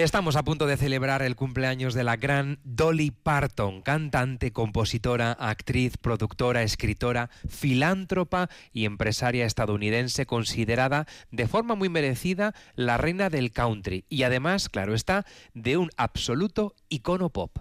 [0.00, 5.98] Estamos a punto de celebrar el cumpleaños de la gran Dolly Parton, cantante, compositora, actriz,
[5.98, 14.06] productora, escritora, filántropa y empresaria estadounidense considerada de forma muy merecida la reina del country
[14.08, 17.58] y además, claro está, de un absoluto icono pop.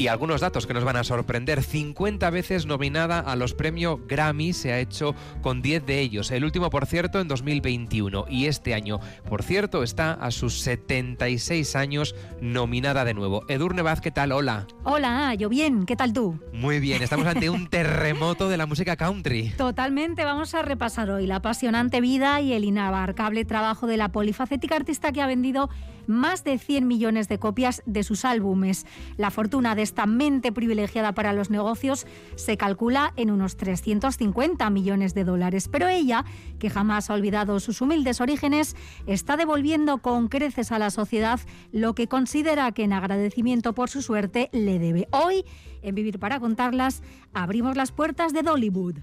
[0.00, 1.62] Y algunos datos que nos van a sorprender.
[1.62, 6.30] 50 veces nominada a los premios Grammy, se ha hecho con 10 de ellos.
[6.30, 8.24] El último, por cierto, en 2021.
[8.30, 13.44] Y este año, por cierto, está a sus 76 años nominada de nuevo.
[13.48, 14.32] Edurne Vaz, ¿qué tal?
[14.32, 14.66] Hola.
[14.84, 15.84] Hola, yo bien.
[15.84, 16.40] ¿Qué tal tú?
[16.54, 17.02] Muy bien.
[17.02, 19.50] Estamos ante un terremoto de la música country.
[19.58, 20.24] Totalmente.
[20.24, 25.12] Vamos a repasar hoy la apasionante vida y el inabarcable trabajo de la polifacética artista
[25.12, 25.68] que ha vendido
[26.10, 28.86] más de 100 millones de copias de sus álbumes.
[29.16, 35.14] La fortuna de esta mente privilegiada para los negocios se calcula en unos 350 millones
[35.14, 35.68] de dólares.
[35.68, 36.24] Pero ella,
[36.58, 41.40] que jamás ha olvidado sus humildes orígenes, está devolviendo con creces a la sociedad
[41.72, 45.08] lo que considera que en agradecimiento por su suerte le debe.
[45.12, 45.44] Hoy,
[45.82, 47.02] en Vivir para Contarlas,
[47.32, 48.96] abrimos las puertas de Dollywood.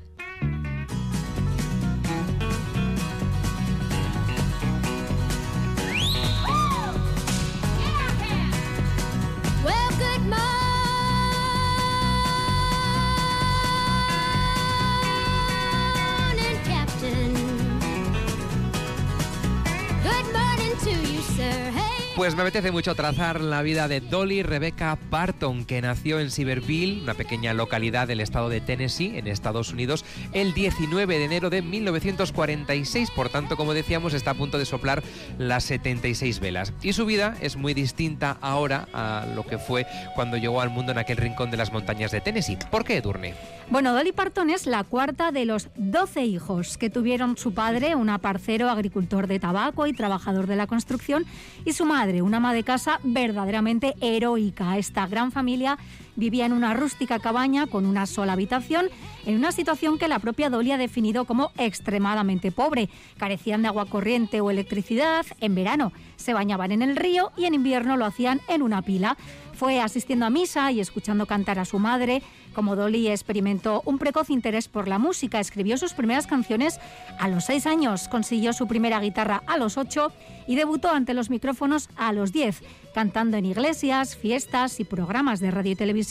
[22.17, 27.03] Pues me apetece mucho trazar la vida de Dolly Rebecca Parton, que nació en Silverville,
[27.03, 31.61] una pequeña localidad del estado de Tennessee, en Estados Unidos, el 19 de enero de
[31.61, 33.11] 1946.
[33.11, 35.03] Por tanto, como decíamos, está a punto de soplar
[35.37, 36.73] las 76 velas.
[36.81, 39.85] Y su vida es muy distinta ahora a lo que fue
[40.15, 42.57] cuando llegó al mundo en aquel rincón de las montañas de Tennessee.
[42.71, 43.35] ¿Por qué, Edurne?
[43.69, 48.09] Bueno, Dolly Parton es la cuarta de los 12 hijos que tuvieron su padre, un
[48.09, 51.25] aparcero, agricultor de tabaco y trabajador de la construcción,
[51.65, 54.77] y su madre una ama de casa verdaderamente heroica.
[54.77, 55.77] Esta gran familia
[56.17, 58.89] vivía en una rústica cabaña con una sola habitación,
[59.25, 62.89] en una situación que la propia Dolly ha definido como extremadamente pobre.
[63.17, 67.53] Carecían de agua corriente o electricidad, en verano se bañaban en el río y en
[67.53, 69.17] invierno lo hacían en una pila.
[69.53, 72.21] Fue asistiendo a misa y escuchando cantar a su madre
[72.53, 75.39] como Dolly experimentó un precoz interés por la música.
[75.39, 76.79] Escribió sus primeras canciones
[77.19, 80.11] a los seis años, consiguió su primera guitarra a los ocho
[80.47, 82.63] y debutó ante los micrófonos a los diez,
[82.95, 86.06] cantando en iglesias, fiestas y programas de radio y televisión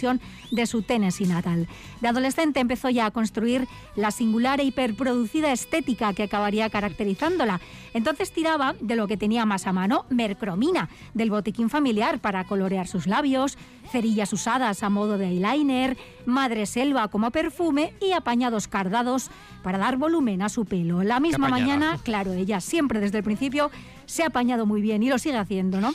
[0.50, 1.68] de su Tennessee natal.
[2.00, 7.60] De adolescente empezó ya a construir la singular e hiperproducida estética que acabaría caracterizándola.
[7.94, 12.86] Entonces tiraba de lo que tenía más a mano, mercromina, del botiquín familiar para colorear
[12.86, 13.56] sus labios,
[13.90, 15.96] cerillas usadas a modo de eyeliner,
[16.26, 19.30] madre selva como perfume y apañados cardados
[19.62, 21.02] para dar volumen a su pelo.
[21.02, 23.70] La misma mañana, claro, ella siempre desde el principio
[24.04, 25.92] se ha apañado muy bien y lo sigue haciendo, ¿no?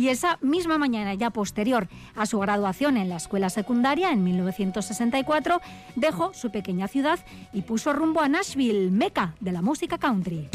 [0.00, 5.60] Y esa misma mañana, ya posterior a su graduación en la escuela secundaria en 1964,
[5.94, 7.18] dejó su pequeña ciudad
[7.52, 10.48] y puso rumbo a Nashville, meca de la música country.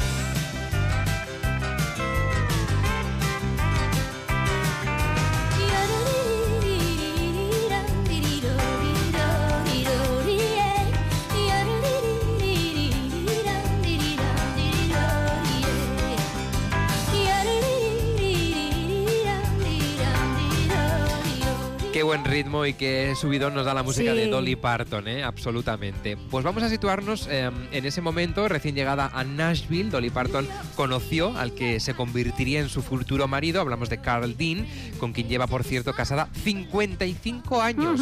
[22.16, 25.24] Buen ritmo y qué subidón nos da la música de Dolly Parton, ¿eh?
[25.24, 26.16] absolutamente.
[26.16, 31.36] Pues vamos a situarnos em, en ese momento, recién llegada a Nashville, Dolly Parton conoció
[31.38, 34.66] al que se convertiría en su futuro marido, hablamos de Carl Dean,
[34.98, 38.00] con quien lleva, por cierto, casada 55 años.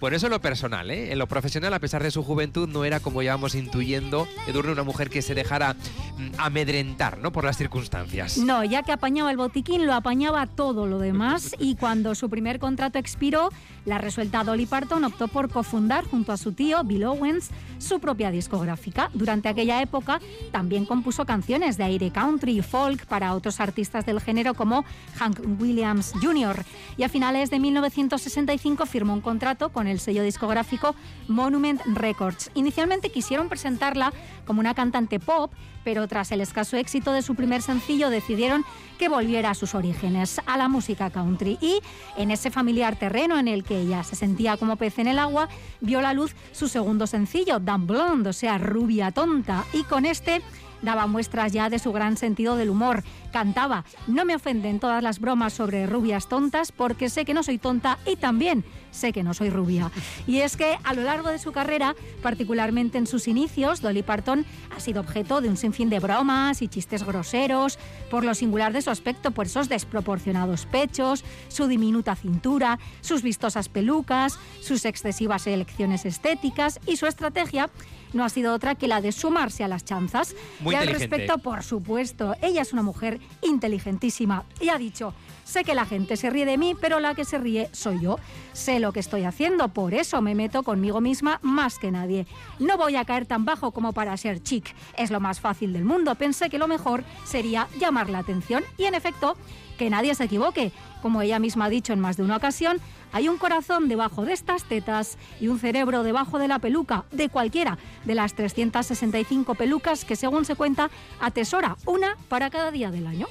[0.00, 1.12] Por eso en lo personal, ¿eh?
[1.12, 4.72] en lo profesional, a pesar de su juventud, no era como ya vamos intuyendo, Edurne,
[4.72, 7.32] una mujer que se dejara mm, amedrentar ¿no?
[7.32, 8.38] por las circunstancias.
[8.38, 12.58] No, ya que apañaba el botiquín, lo apañaba todo lo demás y cuando su primer
[12.58, 13.50] contrato expiró,
[13.84, 18.30] la resuelta Dolly Parton optó por cofundar junto a su tío Bill Owens su propia
[18.30, 19.10] discográfica.
[19.12, 20.20] Durante aquella época
[20.50, 24.84] también compuso canciones de aire country y folk para otros artistas del género como
[25.16, 26.64] Hank Williams Jr.
[26.96, 30.94] Y a finales de 1965 firmó un contrato con el sello discográfico
[31.28, 32.50] Monument Records.
[32.54, 34.12] Inicialmente quisieron presentarla
[34.46, 35.52] como una cantante pop,
[35.84, 38.64] pero tras el escaso éxito de su primer sencillo decidieron
[38.98, 41.58] que volviera a sus orígenes, a la música country.
[41.60, 41.80] Y
[42.16, 45.48] en ese familiar terreno en el que ella se sentía como pez en el agua,
[45.80, 49.64] vio la luz su segundo sencillo, Dan Blonde, o sea, rubia tonta.
[49.72, 50.42] Y con este
[50.82, 53.02] daba muestras ya de su gran sentido del humor.
[53.32, 57.58] Cantaba, no me ofenden todas las bromas sobre rubias tontas porque sé que no soy
[57.58, 59.90] tonta y también sé que no soy rubia.
[60.26, 64.44] Y es que a lo largo de su carrera, particularmente en sus inicios, Dolly Parton
[64.74, 67.78] ha sido objeto de un sinfín de bromas y chistes groseros
[68.10, 73.68] por lo singular de su aspecto, por esos desproporcionados pechos, su diminuta cintura, sus vistosas
[73.68, 77.70] pelucas, sus excesivas elecciones estéticas y su estrategia
[78.12, 80.34] no ha sido otra que la de sumarse a las chanzas.
[80.60, 81.16] Muy y al inteligente.
[81.16, 85.14] respecto, por supuesto, ella es una mujer inteligentísima y ha dicho,
[85.44, 88.18] sé que la gente se ríe de mí, pero la que se ríe soy yo.
[88.52, 92.26] Sé lo que estoy haciendo, por eso me meto conmigo misma más que nadie.
[92.58, 94.74] No voy a caer tan bajo como para ser chic.
[94.96, 96.14] Es lo más fácil del mundo.
[96.14, 99.36] Pensé que lo mejor sería llamar la atención y en efecto,
[99.80, 100.72] que nadie se equivoque.
[101.00, 102.78] Como ella misma ha dicho en más de una ocasión,
[103.12, 107.30] hay un corazón debajo de estas tetas y un cerebro debajo de la peluca, de
[107.30, 113.06] cualquiera de las 365 pelucas que según se cuenta atesora una para cada día del
[113.06, 113.26] año.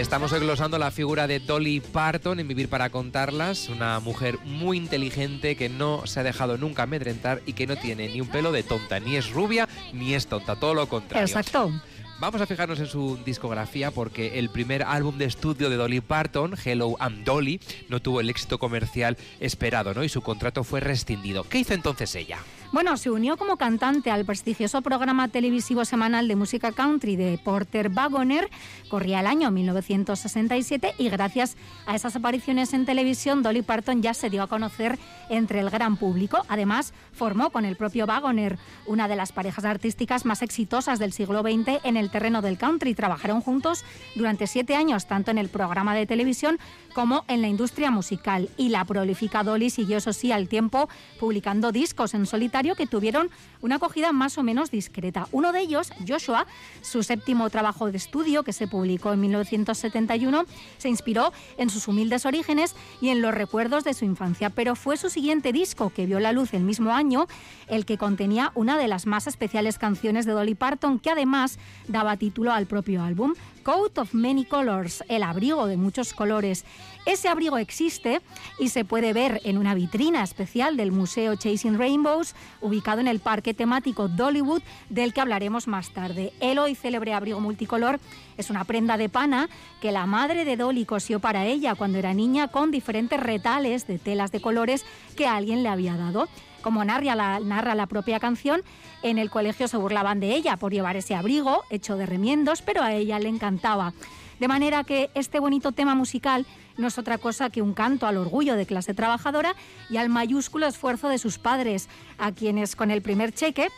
[0.00, 5.56] Estamos glosando la figura de Dolly Parton en Vivir para contarlas, una mujer muy inteligente
[5.56, 8.62] que no se ha dejado nunca amedrentar y que no tiene ni un pelo de
[8.62, 11.26] tonta, ni es rubia ni es tonta, todo lo contrario.
[11.26, 11.70] Exacto.
[12.18, 16.54] Vamos a fijarnos en su discografía porque el primer álbum de estudio de Dolly Parton,
[16.64, 17.60] Hello I'm Dolly,
[17.90, 20.02] no tuvo el éxito comercial esperado, ¿no?
[20.02, 21.44] Y su contrato fue rescindido.
[21.44, 22.38] ¿Qué hizo entonces ella?
[22.72, 27.90] Bueno, se unió como cantante al prestigioso programa televisivo semanal de música country de Porter
[27.90, 28.48] Wagoner,
[28.88, 31.56] corría el año 1967 y gracias
[31.86, 35.00] a esas apariciones en televisión Dolly Parton ya se dio a conocer
[35.30, 36.44] entre el gran público.
[36.48, 38.56] Además, formó con el propio Wagoner
[38.86, 42.94] una de las parejas artísticas más exitosas del siglo XX en el terreno del country.
[42.94, 43.84] Trabajaron juntos
[44.14, 46.60] durante siete años, tanto en el programa de televisión
[46.94, 48.48] como en la industria musical.
[48.56, 50.88] Y la prolífica Dolly siguió, eso sí, al tiempo
[51.18, 53.30] publicando discos en solitario que tuvieron
[53.62, 55.26] una acogida más o menos discreta.
[55.32, 56.46] Uno de ellos, Joshua,
[56.82, 60.44] su séptimo trabajo de estudio que se publicó en 1971,
[60.76, 64.98] se inspiró en sus humildes orígenes y en los recuerdos de su infancia, pero fue
[64.98, 67.26] su siguiente disco que vio la luz el mismo año,
[67.66, 71.58] el que contenía una de las más especiales canciones de Dolly Parton, que además
[71.88, 73.34] daba título al propio álbum.
[73.62, 76.64] Coat of Many Colors, el abrigo de muchos colores.
[77.06, 78.20] Ese abrigo existe
[78.58, 83.20] y se puede ver en una vitrina especial del Museo Chasing Rainbows, ubicado en el
[83.20, 86.32] parque temático Dollywood, del que hablaremos más tarde.
[86.40, 88.00] El hoy célebre abrigo multicolor
[88.36, 89.48] es una prenda de pana
[89.80, 93.98] que la madre de Dolly cosió para ella cuando era niña con diferentes retales de
[93.98, 94.84] telas de colores
[95.16, 96.28] que alguien le había dado.
[96.62, 98.62] Como narra la, narra la propia canción,
[99.02, 102.82] en el colegio se burlaban de ella por llevar ese abrigo hecho de remiendos, pero
[102.82, 103.92] a ella le encantaba.
[104.38, 106.46] De manera que este bonito tema musical
[106.80, 109.54] no es otra cosa que un canto al orgullo de clase trabajadora
[109.88, 111.88] y al mayúsculo esfuerzo de sus padres,
[112.18, 113.68] a quienes con el primer cheque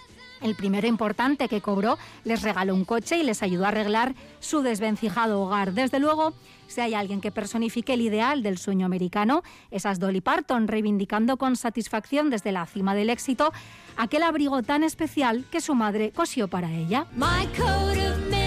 [0.42, 4.62] el primero importante que cobró les regaló un coche y les ayudó a arreglar su
[4.62, 5.72] desvencijado hogar.
[5.72, 6.34] Desde luego,
[6.66, 11.36] si hay alguien que personifique el ideal del sueño americano, esa es Dolly Parton, reivindicando
[11.36, 13.52] con satisfacción desde la cima del éxito
[13.96, 17.06] aquel abrigo tan especial que su madre cosió para ella.
[17.14, 18.41] My of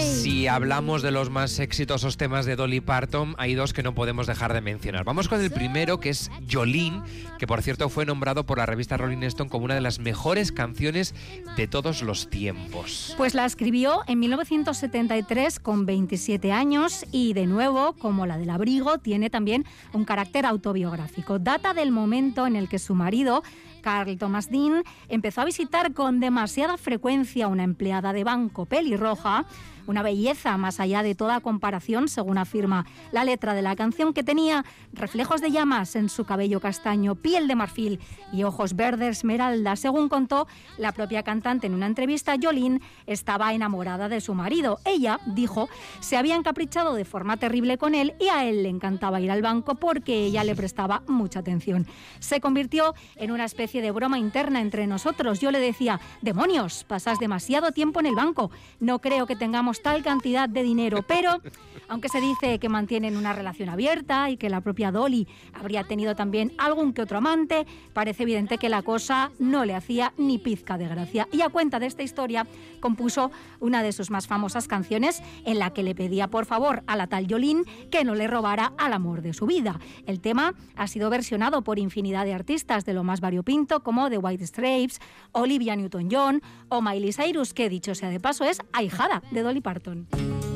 [0.00, 4.26] Si hablamos de los más exitosos temas de Dolly Parton, hay dos que no podemos
[4.26, 5.04] dejar de mencionar.
[5.04, 7.02] Vamos con el primero, que es Jolene,
[7.38, 10.52] que por cierto fue nombrado por la revista Rolling Stone como una de las mejores
[10.52, 11.14] canciones
[11.56, 13.14] de todos los tiempos.
[13.16, 18.98] Pues la escribió en 1973 con 27 años y de nuevo, como la del abrigo,
[18.98, 21.38] tiene también un carácter autobiográfico.
[21.38, 23.42] Data del momento en el que su marido
[23.84, 29.44] Carl Thomas Dean empezó a visitar con demasiada frecuencia una empleada de banco pelirroja
[29.86, 34.22] una belleza más allá de toda comparación, según afirma la letra de la canción, que
[34.22, 38.00] tenía reflejos de llamas en su cabello castaño, piel de marfil
[38.32, 39.76] y ojos verde esmeralda.
[39.76, 40.46] Según contó
[40.78, 44.78] la propia cantante en una entrevista, Jolene estaba enamorada de su marido.
[44.84, 45.68] Ella, dijo,
[46.00, 49.42] se había encaprichado de forma terrible con él y a él le encantaba ir al
[49.42, 51.86] banco porque ella le prestaba mucha atención.
[52.20, 55.40] Se convirtió en una especie de broma interna entre nosotros.
[55.40, 58.50] Yo le decía, demonios, pasas demasiado tiempo en el banco.
[58.80, 61.40] No creo que tengamos tal cantidad de dinero, pero
[61.88, 66.14] aunque se dice que mantienen una relación abierta y que la propia Dolly habría tenido
[66.14, 70.78] también algún que otro amante, parece evidente que la cosa no le hacía ni pizca
[70.78, 71.28] de gracia.
[71.32, 72.46] Y a cuenta de esta historia,
[72.80, 76.96] compuso una de sus más famosas canciones en la que le pedía por favor a
[76.96, 79.78] la tal Jolene que no le robara al amor de su vida.
[80.06, 84.18] El tema ha sido versionado por infinidad de artistas de lo más variopinto como The
[84.18, 85.00] White Stripes,
[85.32, 90.06] Olivia Newton-John o Miley Cyrus, que dicho sea de paso es ahijada de Dolly Parton.
[90.10, 90.53] Jolene,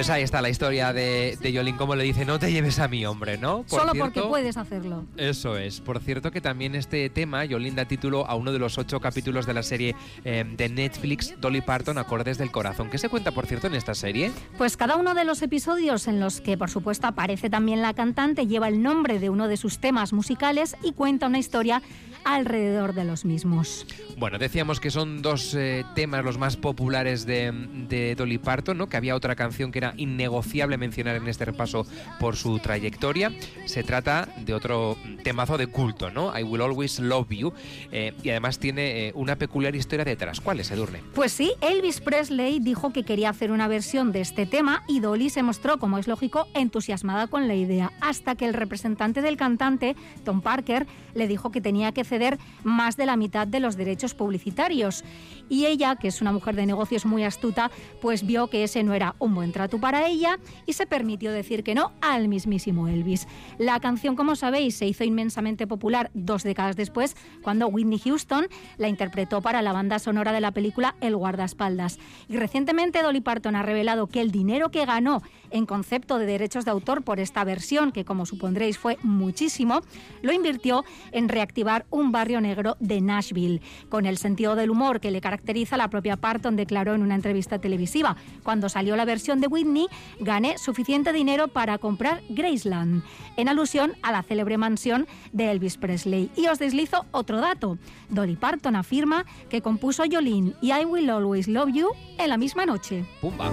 [0.00, 2.88] Pues ahí está la historia de, de Yolín, como le dice, no te lleves a
[2.88, 3.64] mi hombre, ¿no?
[3.64, 5.04] Por Solo cierto- porque puedes hacerlo.
[5.18, 5.82] Eso es.
[5.82, 9.44] Por cierto que también este tema, Yolín da título a uno de los ocho capítulos
[9.44, 12.88] de la serie eh, de Netflix, Dolly Parton, Acordes del Corazón.
[12.88, 14.32] ¿Qué se cuenta, por cierto, en esta serie?
[14.56, 18.46] Pues cada uno de los episodios en los que por supuesto aparece también la cantante
[18.46, 21.82] lleva el nombre de uno de sus temas musicales y cuenta una historia
[22.24, 23.86] alrededor de los mismos.
[24.18, 27.50] Bueno, decíamos que son dos eh, temas los más populares de,
[27.88, 28.88] de Dolly Parton, ¿no?
[28.90, 31.86] Que había otra canción que era innegociable mencionar en este repaso
[32.18, 33.32] por su trayectoria.
[33.66, 36.36] Se trata de otro temazo de culto, ¿no?
[36.38, 37.52] I Will Always Love You.
[37.92, 40.40] eh, y además tiene eh, una peculiar historia detrás.
[40.40, 41.00] ¿Cuál es, Edurne?
[41.14, 45.30] Pues sí, Elvis Presley dijo que quería hacer una versión de este tema y Dolly
[45.30, 49.96] se mostró, como es lógico, entusiasmada con la idea, hasta que el representante del cantante,
[50.24, 54.14] Tom Parker, le dijo que tenía que ceder más de la mitad de los derechos
[54.14, 55.04] publicitarios.
[55.48, 57.70] Y ella, que es una mujer de negocios muy astuta,
[58.00, 61.64] pues vio que ese no era un buen trato para ella y se permitió decir
[61.64, 63.26] que no al mismísimo Elvis.
[63.58, 68.46] La canción, como sabéis, se hizo inmensamente popular dos décadas después, cuando Whitney Houston
[68.76, 71.98] la interpretó para la banda sonora de la película El guardaespaldas.
[72.28, 76.64] Y recientemente Dolly Parton ha revelado que el dinero que ganó en concepto de derechos
[76.64, 79.80] de autor por esta versión, que como supondréis fue muchísimo,
[80.22, 83.60] lo invirtió en reactivar un barrio negro de Nashville.
[83.88, 87.58] Con el sentido del humor que le caracteriza, la propia Parton declaró en una entrevista
[87.58, 89.69] televisiva, cuando salió la versión de Whitney,
[90.18, 93.02] gané suficiente dinero para comprar Graceland,
[93.36, 96.30] en alusión a la célebre mansión de Elvis Presley.
[96.36, 97.78] Y os deslizo otro dato.
[98.08, 102.66] Dolly Parton afirma que compuso Jolene y I Will Always Love You en la misma
[102.66, 103.04] noche.
[103.20, 103.50] ¡Pumba!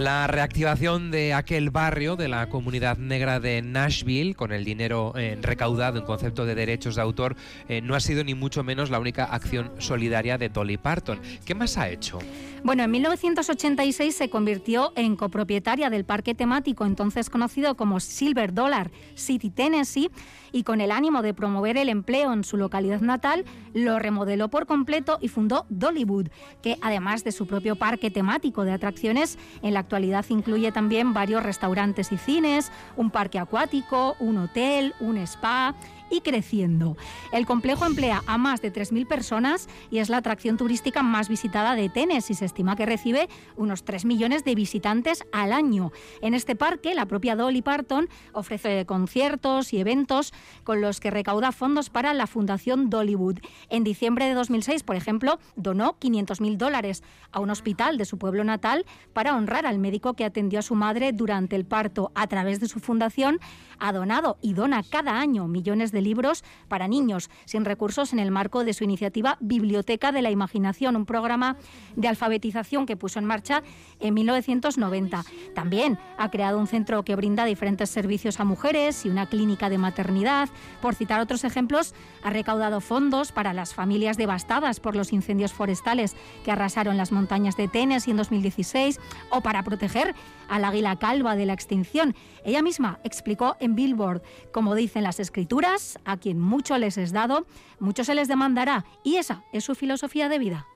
[0.00, 5.38] La reactivación de aquel barrio de la comunidad negra de Nashville, con el dinero eh,
[5.42, 7.36] recaudado en concepto de derechos de autor,
[7.68, 11.20] eh, no ha sido ni mucho menos la única acción solidaria de Dolly Parton.
[11.44, 12.18] ¿Qué más ha hecho?
[12.64, 18.90] Bueno, en 1986 se convirtió en copropietaria del parque temático entonces conocido como Silver Dollar
[19.14, 20.10] City, Tennessee,
[20.52, 24.66] y con el ánimo de promover el empleo en su localidad natal, lo remodeló por
[24.66, 26.28] completo y fundó Dollywood,
[26.62, 31.42] que además de su propio parque temático de atracciones, en la actualidad incluye también varios
[31.42, 35.74] restaurantes y cines, un parque acuático, un hotel, un spa
[36.10, 36.96] y creciendo.
[37.32, 41.74] El complejo emplea a más de 3.000 personas y es la atracción turística más visitada
[41.74, 42.34] de Tennessee.
[42.34, 45.92] Se estima que recibe unos 3 millones de visitantes al año.
[46.20, 50.32] En este parque, la propia Dolly Parton ofrece conciertos y eventos
[50.64, 53.38] con los que recauda fondos para la Fundación Dollywood.
[53.68, 57.02] En diciembre de 2006, por ejemplo, donó 500.000 dólares
[57.32, 60.74] a un hospital de su pueblo natal para honrar al médico que atendió a su
[60.74, 62.12] madre durante el parto.
[62.14, 63.40] A través de su fundación,
[63.78, 68.18] ha donado y dona cada año millones de de libros para niños sin recursos en
[68.18, 71.56] el marco de su iniciativa Biblioteca de la Imaginación, un programa
[71.96, 73.62] de alfabetización que puso en marcha
[74.00, 75.24] en 1990.
[75.54, 79.78] También ha creado un centro que brinda diferentes servicios a mujeres y una clínica de
[79.78, 80.48] maternidad.
[80.80, 86.16] Por citar otros ejemplos, ha recaudado fondos para las familias devastadas por los incendios forestales
[86.44, 88.98] que arrasaron las montañas de Tennessee en 2016
[89.30, 90.14] o para proteger
[90.48, 92.14] al águila calva de la extinción.
[92.44, 97.46] Ella misma explicó en Billboard, como dicen las escrituras, a quien mucho les es dado,
[97.78, 100.66] mucho se les demandará y esa es su filosofía de vida.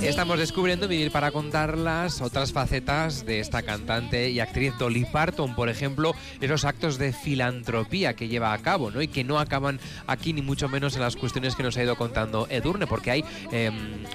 [0.00, 5.56] Estamos descubriendo Vivir para contar las otras facetas de esta cantante y actriz Dolly Parton,
[5.56, 9.02] por ejemplo, esos actos de filantropía que lleva a cabo, ¿no?
[9.02, 11.96] Y que no acaban aquí ni mucho menos en las cuestiones que nos ha ido
[11.96, 13.72] contando Edurne, porque hay eh,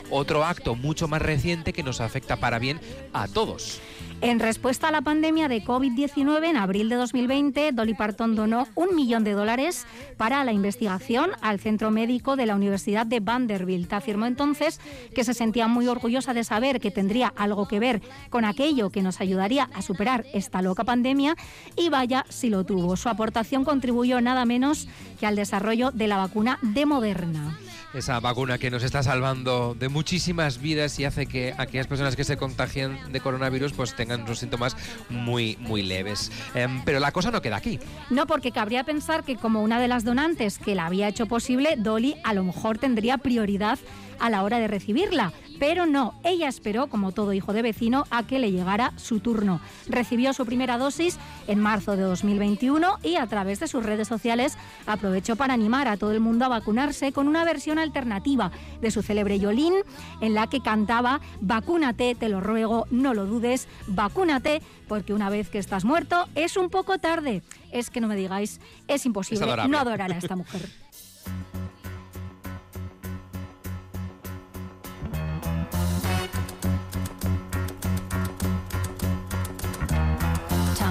[0.09, 2.79] otro acto mucho más reciente que nos afecta para bien
[3.11, 3.81] a todos.
[4.21, 8.93] En respuesta a la pandemia de COVID-19, en abril de 2020, Dolly Parton donó un
[8.93, 9.85] millón de dólares
[10.17, 13.93] para la investigación al centro médico de la Universidad de Vanderbilt.
[13.93, 14.81] Afirmó entonces
[15.15, 19.03] que se sentía muy orgullosa de saber que tendría algo que ver con aquello que
[19.03, 21.37] nos ayudaría a superar esta loca pandemia
[21.77, 22.97] y vaya si lo tuvo.
[22.97, 27.57] Su aportación contribuyó nada menos que al desarrollo de la vacuna de Moderna.
[27.93, 32.23] Esa vacuna que nos está salvando de muchísimas vidas y hace que aquellas personas que
[32.23, 34.77] se contagian de coronavirus pues tengan unos síntomas
[35.09, 36.31] muy, muy leves.
[36.53, 37.79] Em, pero la cosa no queda aquí.
[38.11, 41.77] No, porque cabría pensar que como una de las donantes que la había hecho posible,
[41.77, 43.79] Dolly a lo mejor tendría prioridad
[44.19, 45.33] a la hora de recibirla.
[45.59, 49.59] Pero no, ella esperó, como todo hijo de vecino, a que le llegara su turno.
[49.87, 54.57] Recibió su primera dosis en marzo de 2021 y a través de sus redes sociales
[54.85, 59.01] aprovechó para animar a todo el mundo a vacunarse con una versión alternativa de su
[59.01, 59.73] célebre Yolín
[60.21, 65.49] en la que cantaba Vacúnate, te lo ruego, no lo dudes, vacúnate, porque una vez
[65.49, 67.43] que estás muerto es un poco tarde.
[67.71, 70.69] Es que no me digáis, es imposible no adorar a esta mujer.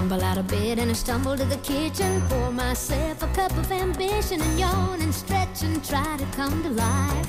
[0.08, 2.22] Tumble out of bed and I stumble to the kitchen.
[2.30, 6.70] Pour myself a cup of ambition and yawn and stretch and try to come to
[6.70, 7.28] life.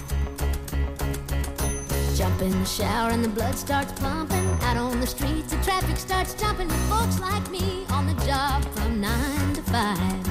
[2.15, 4.47] Jump in the shower and the blood starts pumping.
[4.61, 6.69] Out on the streets, the traffic starts jumping.
[6.69, 10.27] With folks like me on the job from nine to five.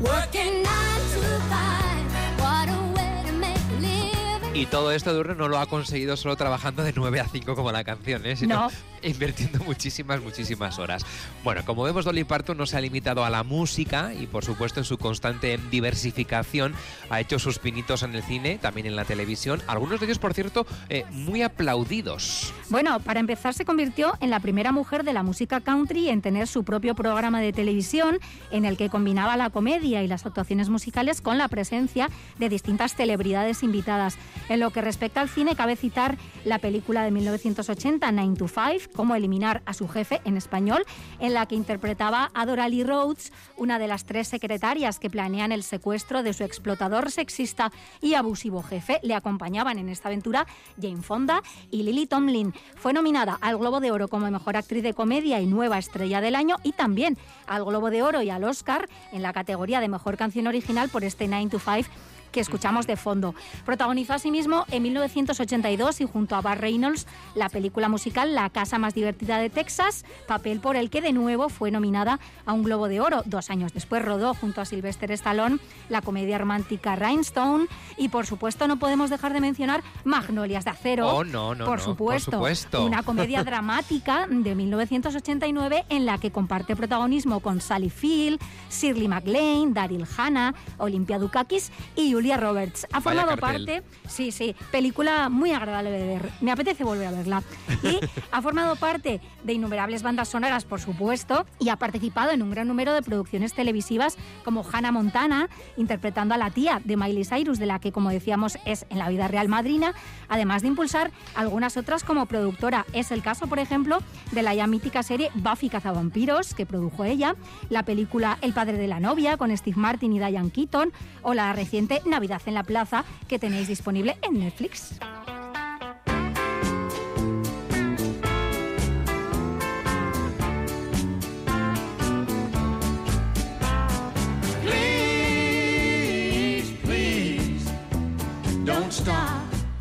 [0.00, 1.20] Working nine to
[1.52, 2.40] five.
[2.40, 4.54] What a way to make a living.
[4.54, 7.72] Y todo esto Durne no lo ha conseguido solo trabajando de 9 a 5 como
[7.72, 8.36] la canción, ¿eh?
[8.36, 8.70] sino No.
[9.02, 11.04] invirtiendo muchísimas, muchísimas horas.
[11.44, 14.80] Bueno, como vemos, Dolly Parton no se ha limitado a la música y, por supuesto,
[14.80, 16.74] en su constante diversificación
[17.10, 19.62] ha hecho sus pinitos en el cine, también en la televisión.
[19.66, 22.52] Algunos de ellos, por cierto, eh, muy aplaudidos.
[22.68, 26.46] Bueno, para empezar se convirtió en la primera mujer de la música country en tener
[26.46, 28.18] su propio programa de televisión
[28.50, 32.94] en el que combinaba la comedia y las actuaciones musicales con la presencia de distintas
[32.94, 34.18] celebridades invitadas.
[34.48, 38.87] En lo que respecta al cine, cabe citar la película de 1980, 9 to 5,
[38.94, 40.84] Cómo eliminar a su jefe en español,
[41.20, 45.62] en la que interpretaba a Doralee Rhodes, una de las tres secretarias que planean el
[45.62, 47.70] secuestro de su explotador sexista
[48.00, 49.00] y abusivo jefe.
[49.02, 50.46] Le acompañaban en esta aventura
[50.80, 52.54] Jane Fonda y Lily Tomlin.
[52.76, 56.34] Fue nominada al Globo de Oro como Mejor Actriz de Comedia y Nueva Estrella del
[56.34, 60.16] Año y también al Globo de Oro y al Oscar en la categoría de Mejor
[60.16, 61.88] Canción Original por este 9 to 5
[62.32, 63.34] que escuchamos de fondo.
[63.64, 68.94] Protagonizó asimismo en 1982 y junto a Bar Reynolds la película musical La casa más
[68.94, 73.00] divertida de Texas, papel por el que de nuevo fue nominada a un Globo de
[73.00, 73.22] Oro.
[73.24, 78.68] Dos años después rodó junto a Sylvester Stallone la comedia romántica Rhinestone y por supuesto
[78.68, 81.08] no podemos dejar de mencionar Magnolias de Acero.
[81.08, 82.84] Oh, no, no, por no, por supuesto, supuesto.
[82.84, 89.72] una comedia dramática de 1989 en la que comparte protagonismo con Sally Field, Shirley MacLaine,
[89.72, 92.84] Daryl Hannah, Olympia Dukakis y Julia Roberts.
[92.86, 93.66] Ha Vaya formado cartel.
[93.66, 96.32] parte, sí, sí, película muy agradable de ver.
[96.40, 97.44] Me apetece volver a verla.
[97.84, 98.00] Y
[98.32, 102.66] ha formado parte de innumerables bandas sonoras, por supuesto, y ha participado en un gran
[102.66, 107.66] número de producciones televisivas como Hannah Montana, interpretando a la tía de Miley Cyrus, de
[107.66, 109.94] la que, como decíamos, es en la vida real madrina,
[110.28, 112.84] además de impulsar algunas otras como productora.
[112.94, 113.98] Es el caso, por ejemplo,
[114.32, 117.36] de la ya mítica serie Buffy Cazavampiros, que produjo ella,
[117.70, 121.52] la película El padre de la novia, con Steve Martin y Diane Keaton, o la
[121.52, 124.98] reciente Navidad en la Plaza que tenéis disponible en Netflix.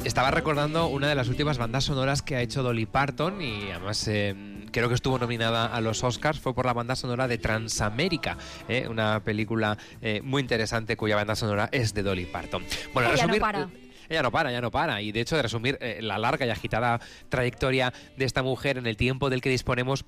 [0.03, 4.07] Estaba recordando una de las últimas bandas sonoras que ha hecho Dolly Parton y además
[4.07, 4.33] eh,
[4.77, 8.37] creo que estuvo nominada a los Oscars, fue por la banda sonora de Transamérica,
[8.67, 12.63] eh, una película eh, muy interesante cuya banda sonora es de Dolly Parton.
[12.93, 13.69] Bueno, Ella resumir, no para.
[14.07, 15.01] Ella no para, ya no para.
[15.01, 18.97] Y de hecho, de resumir la larga y agitada trayectoria de esta mujer en el
[18.97, 20.05] tiempo del que disponemos,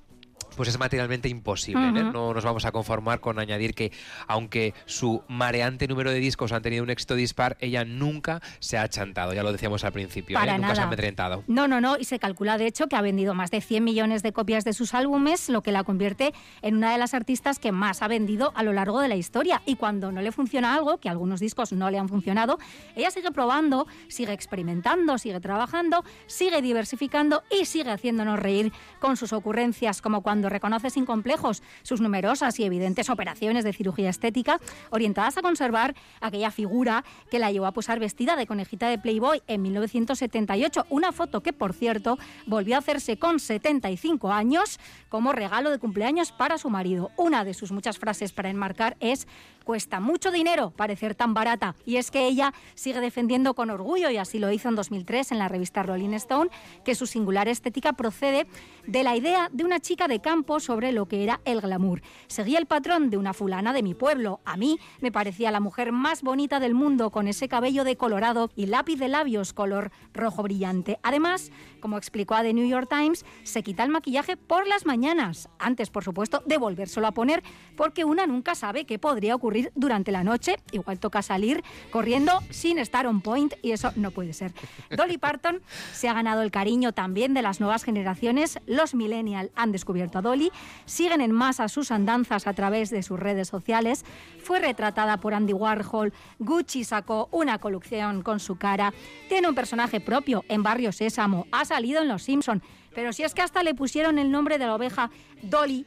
[0.56, 1.88] pues es materialmente imposible.
[1.88, 2.04] ¿eh?
[2.04, 3.92] No nos vamos a conformar con añadir que,
[4.26, 8.88] aunque su mareante número de discos han tenido un éxito dispar, ella nunca se ha
[8.88, 10.58] chantado, ya lo decíamos al principio, ¿eh?
[10.58, 11.44] nunca se ha amedrentado.
[11.46, 14.22] No, no, no, y se calcula de hecho que ha vendido más de 100 millones
[14.22, 16.32] de copias de sus álbumes, lo que la convierte
[16.62, 19.62] en una de las artistas que más ha vendido a lo largo de la historia.
[19.66, 22.58] Y cuando no le funciona algo, que algunos discos no le han funcionado,
[22.96, 29.32] ella sigue probando, sigue experimentando, sigue trabajando, sigue diversificando y sigue haciéndonos reír con sus
[29.32, 35.36] ocurrencias, como cuando reconoce sin complejos sus numerosas y evidentes operaciones de cirugía estética orientadas
[35.36, 39.62] a conservar aquella figura que la llevó a posar vestida de conejita de Playboy en
[39.62, 40.86] 1978.
[40.90, 46.32] Una foto que, por cierto, volvió a hacerse con 75 años como regalo de cumpleaños
[46.32, 47.10] para su marido.
[47.16, 49.26] Una de sus muchas frases para enmarcar es
[49.70, 51.76] cuesta mucho dinero parecer tan barata.
[51.86, 55.38] Y es que ella sigue defendiendo con orgullo, y así lo hizo en 2003 en
[55.38, 56.50] la revista Rolling Stone,
[56.84, 58.48] que su singular estética procede
[58.88, 62.02] de la idea de una chica de campo sobre lo que era el glamour.
[62.26, 64.40] Seguía el patrón de una fulana de mi pueblo.
[64.44, 68.50] A mí me parecía la mujer más bonita del mundo, con ese cabello de colorado
[68.56, 70.98] y lápiz de labios color rojo brillante.
[71.04, 75.48] Además, como explicó a The New York Times, se quita el maquillaje por las mañanas,
[75.60, 77.44] antes, por supuesto, de volvérselo a poner,
[77.76, 80.56] porque una nunca sabe qué podría ocurrir durante la noche.
[80.72, 84.52] Igual toca salir corriendo sin estar on point y eso no puede ser.
[84.96, 85.60] Dolly Parton
[85.92, 88.58] se ha ganado el cariño también de las nuevas generaciones.
[88.66, 90.50] Los millennials han descubierto a Dolly,
[90.84, 94.04] siguen en masa sus andanzas a través de sus redes sociales.
[94.42, 98.92] Fue retratada por Andy Warhol, Gucci sacó una colección con su cara,
[99.28, 102.62] tiene un personaje propio en Barrio Sésamo, ha salido en Los Simpson,
[102.94, 105.10] pero si es que hasta le pusieron el nombre de la oveja
[105.42, 105.86] Dolly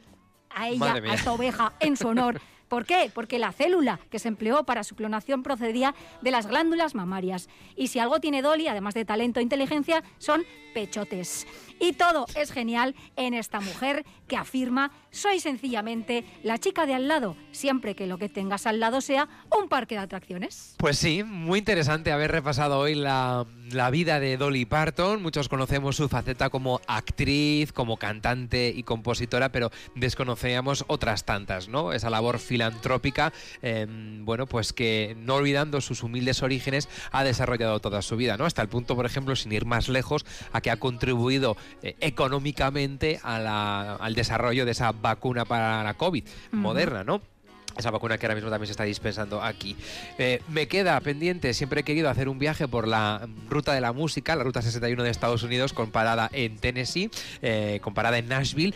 [0.50, 2.40] a ella, a esta oveja, en su honor.
[2.74, 3.08] ¿Por qué?
[3.14, 7.48] Porque la célula que se empleó para su clonación procedía de las glándulas mamarias.
[7.76, 10.42] Y si algo tiene Dolly, además de talento e inteligencia, son
[10.74, 11.46] pechotes.
[11.78, 17.06] Y todo es genial en esta mujer que afirma, soy sencillamente la chica de al
[17.06, 20.74] lado, siempre que lo que tengas al lado sea un parque de atracciones.
[20.78, 25.22] Pues sí, muy interesante haber repasado hoy la, la vida de Dolly Parton.
[25.22, 31.92] Muchos conocemos su faceta como actriz, como cantante y compositora, pero desconocíamos otras tantas, ¿no?
[31.92, 33.32] Esa labor filantrópica,
[33.62, 38.46] em, bueno, pues que no olvidando sus humildes orígenes ha desarrollado toda su vida, ¿no?
[38.46, 43.20] Hasta el punto, por ejemplo, sin ir más lejos, a que ha contribuido eh, económicamente
[43.22, 47.33] al desarrollo de esa vacuna para la COVID moderna, ¿no?
[47.76, 49.76] Esa vacuna que ahora mismo también se está dispensando aquí.
[50.18, 53.92] Eh, me queda pendiente, siempre he querido hacer un viaje por la ruta de la
[53.92, 57.10] música, la ruta 61 de Estados Unidos, con parada en Tennessee,
[57.42, 58.74] eh, con parada en Nashville.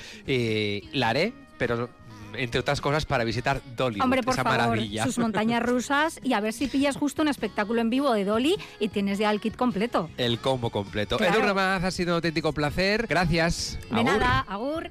[0.92, 1.88] la haré, pero
[2.34, 4.00] entre otras cosas, para visitar Dolly.
[4.00, 5.04] Hombre, por esa favor, maravilla.
[5.04, 8.56] sus montañas rusas y a ver si pillas justo un espectáculo en vivo de Dolly
[8.80, 10.10] y tienes ya el kit completo.
[10.16, 11.16] El combo completo.
[11.16, 11.42] Claro.
[11.42, 13.06] Edurne ha sido un auténtico placer.
[13.06, 13.78] Gracias.
[13.90, 14.90] De nada, agur.